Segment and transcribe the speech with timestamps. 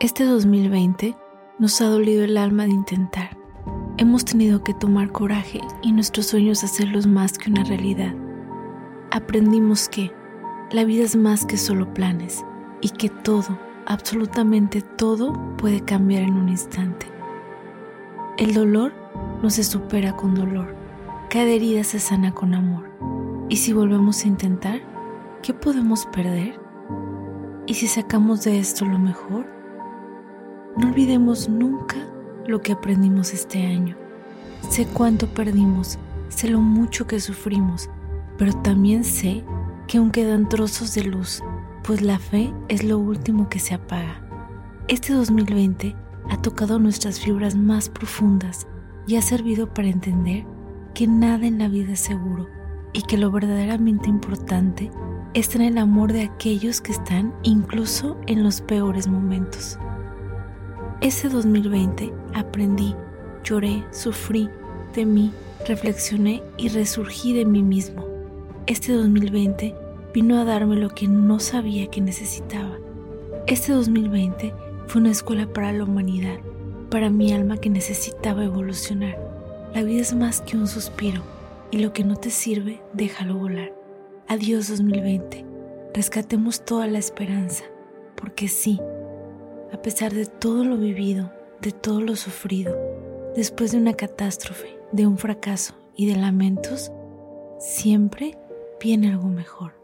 [0.00, 1.14] Este 2020
[1.58, 3.36] nos ha dolido el alma de intentar.
[3.98, 8.14] Hemos tenido que tomar coraje y nuestros sueños hacerlos más que una realidad.
[9.10, 10.10] Aprendimos que
[10.70, 12.42] la vida es más que solo planes
[12.80, 17.04] y que todo, absolutamente todo, puede cambiar en un instante.
[18.38, 18.94] El dolor
[19.42, 20.74] no se supera con dolor.
[21.28, 22.88] Cada herida se sana con amor.
[23.50, 24.80] Y si volvemos a intentar,
[25.42, 26.58] ¿qué podemos perder?
[27.66, 29.59] ¿Y si sacamos de esto lo mejor?
[30.76, 31.96] No olvidemos nunca
[32.46, 33.96] lo que aprendimos este año.
[34.68, 37.90] Sé cuánto perdimos, sé lo mucho que sufrimos,
[38.38, 39.44] pero también sé
[39.88, 41.42] que aún quedan trozos de luz,
[41.82, 44.22] pues la fe es lo último que se apaga.
[44.86, 45.96] Este 2020
[46.30, 48.66] ha tocado nuestras fibras más profundas
[49.06, 50.46] y ha servido para entender
[50.94, 52.48] que nada en la vida es seguro
[52.92, 54.90] y que lo verdaderamente importante
[55.34, 59.78] está en el amor de aquellos que están incluso en los peores momentos.
[61.00, 62.94] Ese 2020 aprendí,
[63.42, 64.50] lloré, sufrí,
[64.92, 65.32] temí,
[65.66, 68.04] reflexioné y resurgí de mí mismo.
[68.66, 69.74] Este 2020
[70.12, 72.76] vino a darme lo que no sabía que necesitaba.
[73.46, 74.52] Este 2020
[74.88, 76.36] fue una escuela para la humanidad,
[76.90, 79.18] para mi alma que necesitaba evolucionar.
[79.74, 81.22] La vida es más que un suspiro
[81.70, 83.72] y lo que no te sirve, déjalo volar.
[84.28, 85.46] Adiós 2020.
[85.94, 87.64] Rescatemos toda la esperanza,
[88.16, 88.78] porque sí,
[89.72, 92.76] a pesar de todo lo vivido, de todo lo sufrido,
[93.34, 96.92] después de una catástrofe, de un fracaso y de lamentos,
[97.58, 98.38] siempre
[98.80, 99.79] viene algo mejor.